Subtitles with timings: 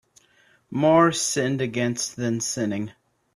[0.71, 2.91] More sinned against than sinning